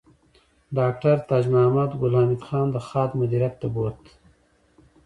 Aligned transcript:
ډاکټر 0.77 1.15
تاج 1.29 1.43
محمد 1.53 1.91
ګل 2.01 2.13
حمید 2.19 2.41
خان 2.47 2.67
د 2.71 2.77
خاد 2.87 3.09
مدیریت 3.19 3.53
ته 3.61 3.67
بوت 3.73 4.01